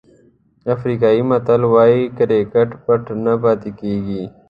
[0.73, 4.21] افریقایي متل وایي کرکټر پټ نه پاتې کېږي.